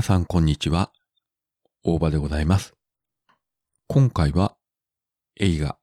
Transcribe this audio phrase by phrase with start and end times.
[0.00, 0.90] 皆さんこんにちは。
[1.84, 2.72] 大場でございます。
[3.86, 4.56] 今回は
[5.38, 5.76] 映画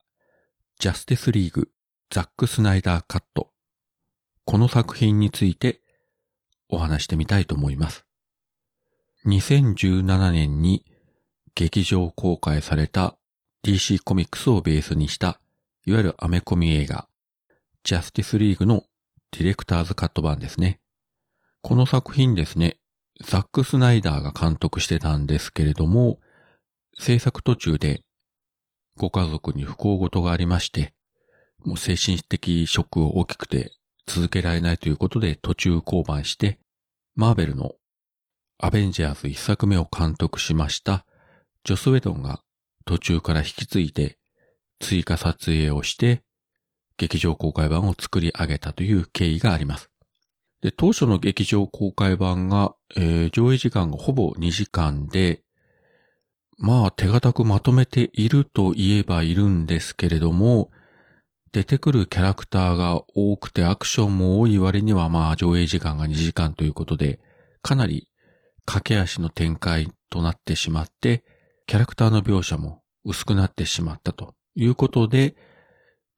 [0.79, 1.69] ジャスティスリーグ
[2.09, 3.51] ザック・スナイダーカット
[4.43, 5.81] この作品について
[6.67, 8.07] お話してみたいと思います。
[9.27, 10.83] 2017年に
[11.53, 13.19] 劇場公開された
[13.63, 15.39] DC コミックスをベースにした
[15.85, 17.07] いわゆるアメコミ映画
[17.83, 18.81] ジャスティスリーグの
[19.33, 20.79] ディレクターズカット版ですね。
[21.61, 22.79] この作品ですね、
[23.23, 26.19] ザック・スナイダーが監督してたんですけれども、
[26.97, 28.01] 制作途中で
[28.95, 30.93] ご家族に不幸事がありまして、
[31.65, 33.71] もう精神的ショックが大きくて
[34.05, 36.59] 続けられないということで途中降板して、
[37.15, 37.73] マーベルの
[38.59, 41.05] アベンジャーズ一作目を監督しました
[41.63, 42.41] ジョス・ウェドンが
[42.85, 44.17] 途中から引き継いで
[44.79, 46.23] 追加撮影をして
[46.97, 49.91] 劇場公開版を作り上げたという経緯があります。
[50.61, 55.43] で、当初の劇場公開版が、えー、上映時間がほぼ2時間で、
[56.57, 60.71] まあ手堅くまとめていると言えばいるんですけれども、
[61.51, 67.19] 出てくるキャラクターが多くてアクションも多い割にはまあ上映時間が2時間ということで、
[67.61, 68.09] かなり
[68.65, 71.23] 駆け足の展開となってしまって、
[71.67, 75.35] キャラクターの描写も薄くなってしまったということで、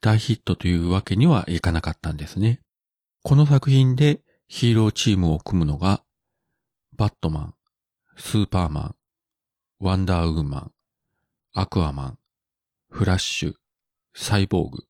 [0.02, 2.62] 大ヒットというわけにはいかなかったんですね。
[3.24, 4.22] この作品で
[4.52, 6.04] ヒーローチームを組むのが、
[6.98, 7.54] バットマン、
[8.18, 8.96] スーパーマン、
[9.80, 10.72] ワンダーウーマン、
[11.54, 12.18] アクアマン、
[12.90, 13.54] フラッシュ、
[14.16, 14.84] サイボーグ。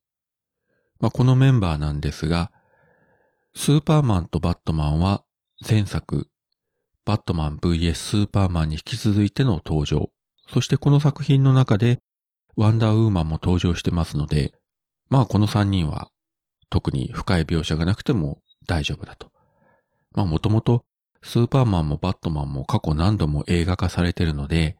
[0.98, 2.50] まあ、このメンバーなんですが、
[3.54, 5.24] スーパーマンとバットマンは
[5.68, 6.28] 前作、
[7.04, 10.10] バットマン VS スーパーマンに引き続いての登場。
[10.48, 12.00] そしてこの作品の中で
[12.56, 14.54] ワンダーウーマンも登場してますので、
[15.10, 16.08] まあこの3人は
[16.70, 19.30] 特に深い描写がなくても大丈夫だと。
[20.14, 20.84] まあもともと
[21.22, 24.76] スーパーマンもバットマンも過去何度も映画化されてるので、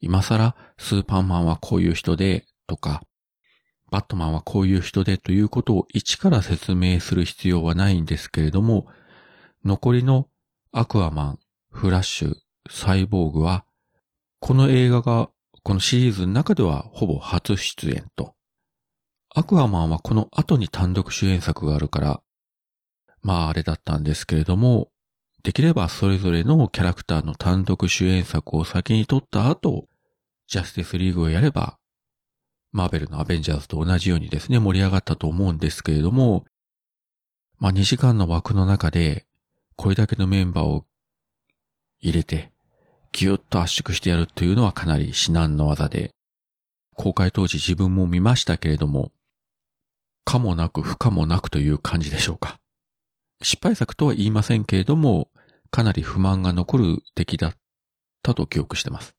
[0.00, 3.02] 今更スーパーマンはこういう人でとか、
[3.90, 8.86] バットマンはこういう人でということを一から説明する必要はないんですけれども、
[9.64, 10.28] 残りの
[10.72, 11.38] アクアマン、
[11.70, 12.34] フラッシュ、
[12.70, 13.64] サイボーグは、
[14.40, 15.30] この映画が
[15.62, 18.34] このシリーズの中ではほぼ初出演と。
[19.34, 22.20] アクアマンはこの後に単独主演作があるから、
[23.28, 24.88] まああれだったんですけれども、
[25.42, 29.86] できればそれぞれのキャラクターの単独主演作を先に撮った後、
[30.46, 31.78] ジャスティスリーグをやれば、
[32.72, 36.46] マーベルのアベンジャーズと同じようにですね、盛り上がったと思うんですけれども、
[37.58, 39.26] まあ2時間の枠の中で、
[39.76, 40.86] これだけのメンバーを
[42.00, 42.50] 入れて、
[43.12, 46.12] ぎゅっと圧縮してやるというのはかなり至難の技で、
[46.94, 49.12] 公開当時自分も見ましたけれども、
[50.24, 52.58] 可もなく不可もなくという感じでしょうか。
[53.42, 55.30] 失敗作とは言いませんけれども、
[55.70, 57.52] かなり不満が残る出来だっ
[58.22, 59.14] たと記憶してます。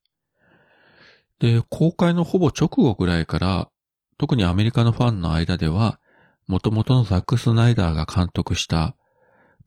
[1.40, 3.70] で、公開のほぼ直後ぐらいから、
[4.18, 6.00] 特にアメリカのファンの間では、
[6.48, 8.96] 元々のザック・スナイダーが監督した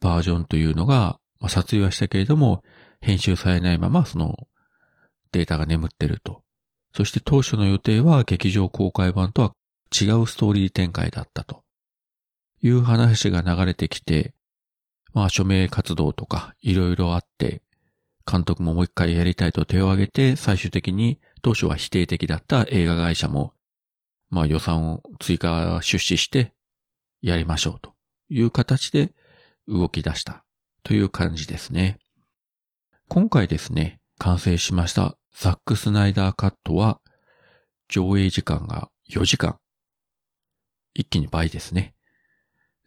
[0.01, 2.63] バージョンというのが、まあ、撮影はしたけれども、
[3.01, 4.47] 編集されないままその
[5.33, 6.43] データが眠ってると。
[6.95, 9.55] そして当初の予定は劇場公開版とは
[9.91, 11.65] 違うストーリー展開だったと
[12.63, 14.35] いう話が流れてきて、
[15.13, 17.63] まあ署名活動とかいろいろあって、
[18.31, 23.53] 監督ももう一回やりたいと手を挙げて、最終的に当初は否定的だった映画会社も、
[24.31, 26.53] まあ予算を追加出資して
[27.21, 27.95] やりましょうと
[28.29, 29.13] いう形で
[29.69, 30.45] 動き出した
[30.83, 31.99] という感じですね。
[33.09, 37.01] 今回ですね、完成しましたザック・スナイダーカットは
[37.89, 39.59] 上映時間が4時間
[40.95, 41.95] 一気に倍ですね。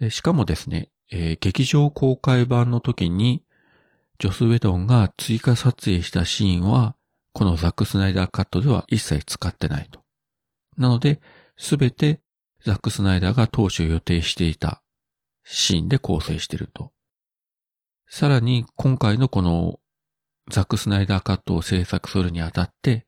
[0.09, 3.43] しかもですね、えー、劇場公開版の時に、
[4.17, 6.95] ジョス・ウェドンが追加撮影したシーンは、
[7.33, 10.01] このザック・スナイダーカットでは一切使ってないと。
[10.77, 11.19] なので、
[11.57, 12.21] すべて
[12.63, 14.81] ザック・スナイダーが当初予定していた
[15.43, 16.91] シーンで構成していると。
[18.07, 19.79] さらに、今回のこの
[20.49, 23.05] ザック・スナイダーカットを制作するにあたって、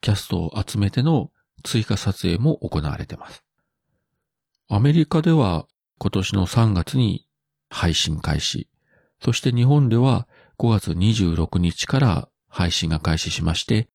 [0.00, 1.30] キャストを集めての
[1.62, 3.44] 追加撮影も行われています。
[4.68, 5.66] アメリカでは
[5.98, 7.26] 今年の3月に
[7.70, 8.68] 配信開始。
[9.22, 10.28] そして日本では
[10.58, 13.88] 5月26日から配信が開始しまして、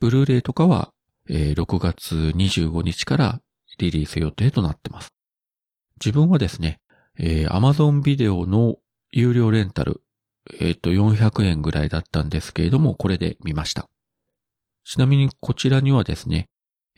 [0.00, 0.92] ブルーレイとかは
[1.28, 3.40] 6月25日から
[3.78, 5.12] リリース予定となってます。
[6.04, 6.80] 自分はですね、
[7.18, 8.76] Amazon ビデオの
[9.12, 10.02] 有料レンタル、
[10.58, 13.88] えっ、と、400円ぐらいだったんですけれども、これで見ました。
[14.84, 16.48] ちなみにこちらにはですね、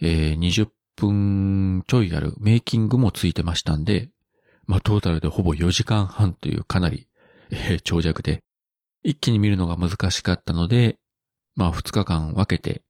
[0.00, 4.08] えー、20分ちょいあるメイキングもついてましたんで、
[4.66, 7.08] まあトータルでほぼ4時間半というかなり、
[7.50, 8.42] えー、長尺で
[9.02, 10.98] 一気に見るのが難しかったので、
[11.54, 12.82] まあ2日間分けて、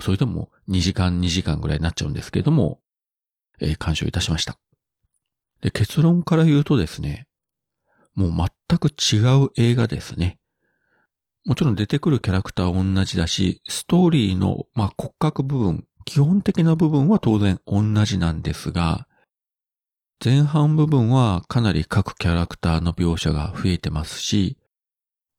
[0.00, 2.80] それでも2時間2時間ぐらいになっちゃうんですけれども、
[3.60, 4.58] えー、鑑賞いたしました。
[5.60, 7.26] で、結論から言うとですね、
[8.14, 8.32] もう
[8.68, 10.38] 全く違う映画ですね。
[11.44, 19.06] もちろん出てくるキャラクターは同じだし、ストーリーの、まあ、骨格部分、基本的な部分は当然同じなんですが、
[20.24, 24.56] 前半部分はかなり各キャラクターの描写が増えてますし、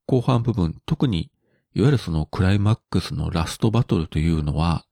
[0.05, 1.31] 後半部分、特に
[1.73, 4.85] いわゆるそのクライマックスのラストバトルというのは、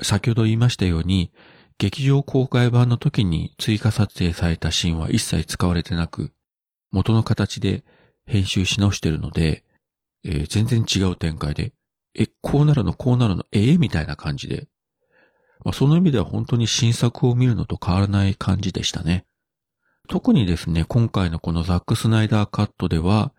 [0.00, 1.32] 先ほど言いましたように、
[1.78, 6.30] 劇場公開版の時に追加撮影されたシーンは一切使われてなく、
[6.92, 7.82] 元の形で
[8.24, 9.64] 編集し直してるので、
[10.24, 11.72] えー、全然違う展開で、
[12.14, 14.68] え、こうなるの、こうなるの、ええー、みたいな感じで、
[15.72, 19.24] その意味では本当に新作を見るのと変わらない感じでしたね。
[20.08, 23.32] 特にですね、今回のこのザック・スナイダーカットでは、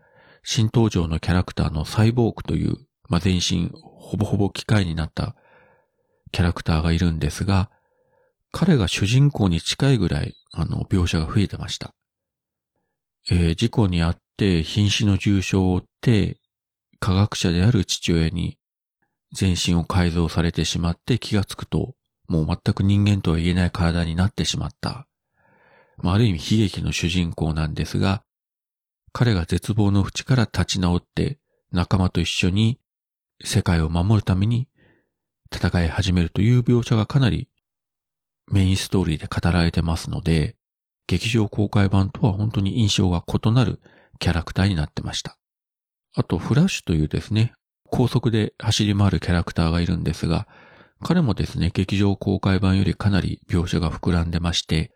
[0.43, 2.77] 新登場のキャラクターのサイボークという、
[3.09, 5.35] まあ、全身ほぼほぼ機械になった
[6.31, 7.69] キャラクターがいるんですが、
[8.51, 11.93] 彼が主人公に近いぐらい、あの、描写が増えてました。
[13.29, 16.37] えー、事故にあって瀕死の重傷を負って、
[16.99, 18.57] 科学者である父親に
[19.33, 21.95] 全身を改造されてしまって気がつくと、
[22.27, 25.07] もう全く人間とは言えない体になってしまった。
[25.97, 28.23] まあ、ある意味悲劇の主人公なんですが、
[29.11, 31.37] 彼が絶望の淵から立ち直って
[31.71, 32.79] 仲間と一緒に
[33.43, 34.67] 世界を守るために
[35.53, 37.47] 戦い始めるという描写がかなり
[38.51, 40.55] メインストーリーで語られてますので、
[41.07, 43.81] 劇場公開版とは本当に印象が異なる
[44.19, 45.37] キャラクターになってました。
[46.15, 47.53] あと、フラッシュというですね、
[47.89, 50.47] 高速で走り回るキャラクターがいるんですが、
[51.03, 54.91] 彼もですね、劇場公開版よりかなり描写が膨らんでまして、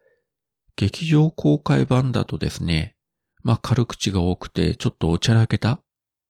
[0.76, 2.96] 劇場公開版だとですね、
[3.44, 5.82] まあ軽口が多くてちょっとおちゃらけた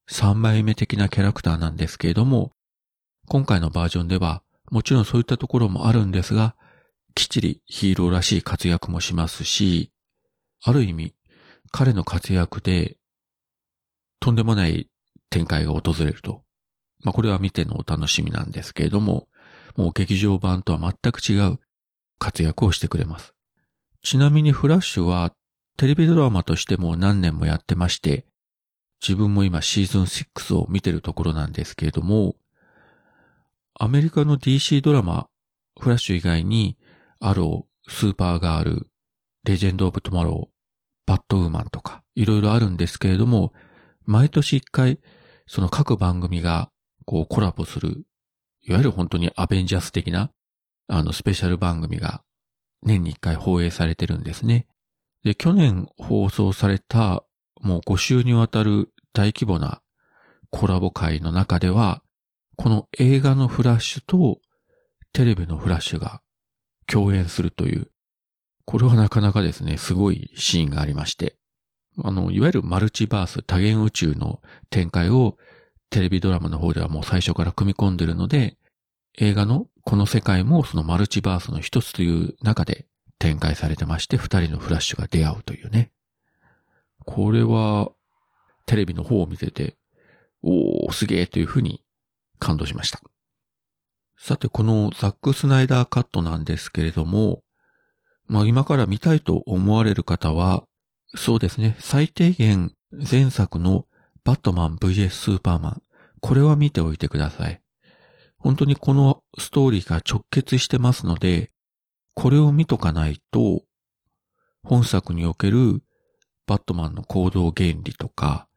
[0.09, 2.51] 3枚目的なキャラクターなんですけれども、
[3.27, 4.41] 今回のバージョンでは
[4.71, 6.55] もちろんそういったところもあるんですが、
[7.13, 9.91] きっちりヒーローらしい活躍もしますし、
[10.63, 11.15] ある意味、
[11.71, 12.97] 彼の活躍で、
[14.19, 14.89] とんでもない
[15.29, 16.43] 展開が訪れると。
[17.03, 19.27] まあ、これは見てのお楽しみなんですけれども、
[19.77, 21.59] もう劇場版とは全く違う
[22.19, 23.33] 活躍をしてくれます。
[24.03, 25.31] ちなみにフラッシュは
[25.77, 28.25] テレビドラマとしても何年もやってまして、
[29.01, 32.35] 自分も今シーズン6を見てるところなんですけれども、
[33.79, 35.27] アメリカの DC ドラマ、
[35.79, 36.77] フラッシュ以外に、
[37.19, 38.87] アロー、スーパーガール、
[39.43, 40.57] レジェンド・オブ・トゥモロー、
[41.05, 43.53] バットウーマンとか、いろいろあるんですけれども、
[44.05, 44.99] 毎年一回、
[45.45, 46.71] その各番組が、
[47.05, 48.03] こうコラボする、
[48.63, 50.31] いわゆる本当にアベンジャース的な、
[50.87, 52.23] あの、スペシャル番組が、
[52.83, 54.67] 年に一回放映されてるんですね。
[55.23, 57.23] で、去年放送された、
[57.61, 59.81] もう5週にわたる大規模な
[60.49, 62.01] コラボ回の中では、
[62.55, 64.39] この映画のフラッシュと
[65.13, 66.21] テレビのフラッシュが
[66.87, 67.91] 共演するという、
[68.65, 71.37] これはなかなかですね、すごいシーンがありまして、
[72.03, 75.37] あの、いわゆるマルチバース、多元宇宙の展開を
[75.89, 78.57] テレビドラマの方ではもう最初から組み込んでるので、
[79.17, 82.85] 映画のこの世界もそのマルチバースの一つという中で
[83.19, 85.91] 展開されてまして、二人のフラッシュが出会うというね。
[87.05, 87.89] これは、
[88.65, 89.77] テレビの方を見てて、
[90.43, 91.83] おー、すげーというふうに
[92.37, 93.01] 感動しました。
[94.17, 97.43] さて、このザック・スナイダーカットなんですけれども、
[98.27, 100.65] まあ今から見たいと思われる方は、
[101.15, 103.86] そうですね、最低限前作の
[104.27, 105.81] バットマン VS スーパーマン、
[106.19, 107.61] これは見ておいてください。
[108.37, 111.53] 本当にこのストーリーが直結してますので、
[112.13, 113.63] これを見とかないと、
[114.63, 115.81] 本作における
[116.45, 118.49] バットマンの行動原理とか、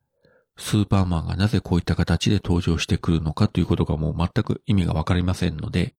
[0.56, 5.94] スーパーマンがなぜこういった形で登場してくるのかということがもう全く意味がわかりませんので、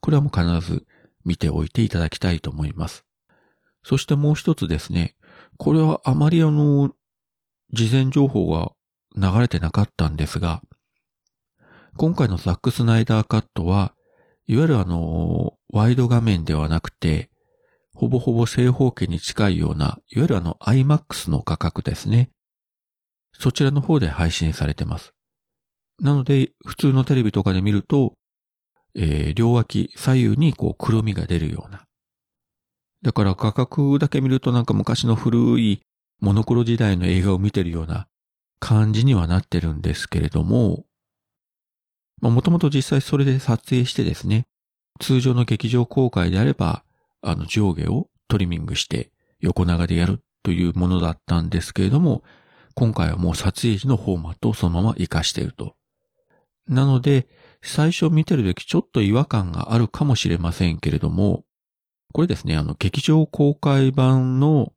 [0.00, 0.84] これはもう必ず
[1.24, 3.06] 見ておいていただきたいと思います。
[3.84, 5.16] そしてもう一つですね、
[5.56, 6.92] これはあまりあの、
[7.72, 8.72] 事前情報が
[9.16, 10.62] 流れてなかったんですが、
[11.96, 13.94] 今回のザックスナイダーカットは、
[14.46, 17.30] いわゆるあの、ワイド画面ではなくて、
[17.94, 22.30] ほぼほぼ正方形に近いような、いわゆるあの IMAX の価格ですね。
[23.32, 25.12] そちらの方で配信されてます。
[26.00, 28.14] なので、普通のテレビとかで見ると、
[28.96, 31.84] えー、両脇、左右にこう黒みが出るような。
[33.02, 35.82] だから画角だけ見るとなんか昔の古い
[36.20, 38.06] モノクロ時代の映画を見てるような
[38.64, 40.86] 感じにはなってるんですけれども、
[42.22, 44.46] もともと実際それで撮影してですね、
[45.00, 46.82] 通常の劇場公開であれば、
[47.20, 52.22] あの上下をトリミングして横長でやるというものだったんですけれども、
[52.74, 55.76] 今回はもう撮影時のフォーマットをそのまま活かしていると。
[56.66, 57.28] なので、
[57.62, 61.44] 最初見てる時ちょっと違和感があるかもしれませんけれども、
[62.14, 64.72] これですね、あの、劇場公開版の、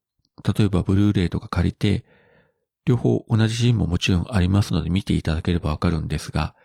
[0.57, 2.03] 例えばブルーレイとか借りて、
[2.87, 6.55] 両方同じシーンももちろんありますので見ていただければわかるんですが、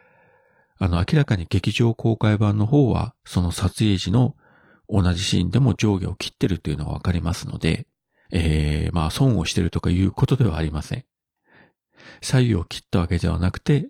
[0.79, 4.37] あの、明らかに劇場公開版の方は、その撮影時の
[4.89, 7.89] 同じシーンでも上下を切ってるというのがわかりますので、
[8.31, 11.05] えー、まあ、損をしてるとかいうことではありません。
[12.21, 13.89] 左右を切ったわけではなくて、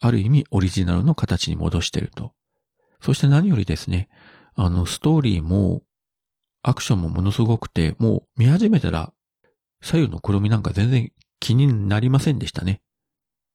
[0.00, 2.34] ある意味オリジナルの形に戻してると。
[3.00, 4.08] そして何よりですね、
[4.54, 5.82] あの、ストーリーも、
[6.62, 9.12] アクションもものすごくて、もう見始めたら、
[9.82, 12.80] 左右の黒みなんか全然気になりませんでしたね。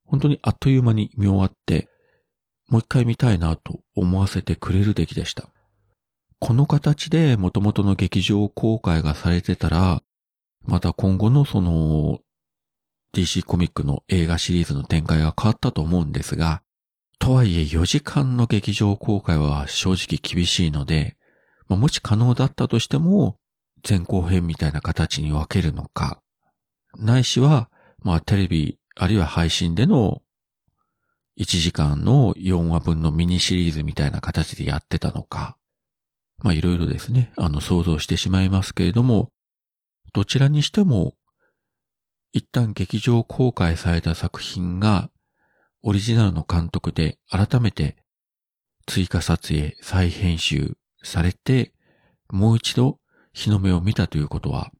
[0.05, 1.89] 本当にあっという間に見終わって、
[2.69, 5.49] もう一回見たいなと思わせてくれる出来でした。
[6.39, 10.01] この形で元々の劇場公開がされてたら、
[10.65, 12.19] また今後のその
[13.13, 16.61] DC コミックの映画シリーズの展開が変わったと思うんですが、
[17.19, 21.15] とはいえ4時間の劇場公開は正直厳しいので、
[21.69, 23.37] もし可能だったとしても
[23.87, 26.21] 前後編みたいな形に分けるのか、
[26.97, 27.69] ないしは
[28.03, 30.21] まあテレビ、あるいは配信での
[31.39, 35.57] 1時間の4話分のミニシリーズみたいな形でやってたのか。
[36.39, 39.31] まあいろいろですね、あの想像してしまいますけれども、
[40.13, 41.15] どちらにしても、
[42.33, 45.09] 一旦劇場公開された作品が、
[45.81, 47.97] オリジナルの監督で改めて
[48.85, 51.73] 追加撮影、再編集されて、
[52.29, 52.99] もう一度
[53.33, 54.71] 日の目を見たということは、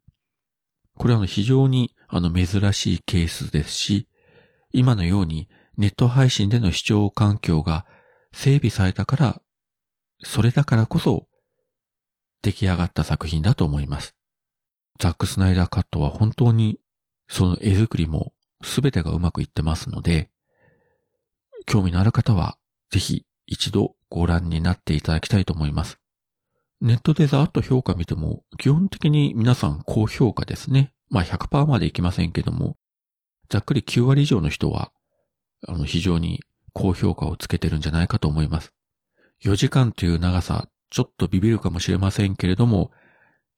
[0.96, 4.08] これは非常にあの珍しいケースですし、
[4.72, 7.88] 今のようにネット配信での視聴環境が
[8.32, 9.41] 整備されたから、
[10.24, 11.25] それだからこそ
[12.43, 14.15] 出来上がった作品だと思います。
[15.00, 16.79] ザック・スナイダーカットは本当に
[17.27, 20.29] その絵作りも全てがうまくいってますので、
[21.65, 22.60] 興味のある方は
[22.91, 25.98] ぜひ一度ご覧になっていただきたいと思います。
[26.79, 30.93] ネットでざーっと評価見ても、基本的に皆さん高評価ですね。
[31.13, 32.75] まあ100%までいきませんけども、
[33.48, 34.91] ざっくり9割以上の人は、
[35.67, 36.41] あの、非常に
[36.74, 38.74] 高評価をつけてるんじゃないかと思います。
[39.43, 42.89] 4時間という長さ、ちょっとビビるかもしれませんけれども、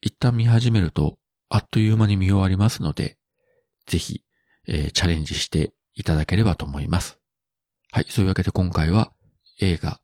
[0.02, 3.18] 一旦見始めると、あっという間に見終わりますので、
[3.88, 4.26] ぜひ、
[4.68, 7.20] えー、チャレンジしていただければと思います。
[7.92, 9.14] はい、そういうわけで今回は
[9.62, 10.02] 映画、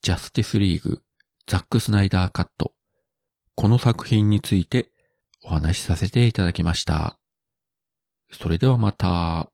[0.00, 1.02] ジャスティスリーグ、
[1.48, 2.72] ザック・スナイダーカット、
[3.56, 4.92] この作品について
[5.44, 7.18] お話しさせていただきました。
[8.32, 9.53] それではまた。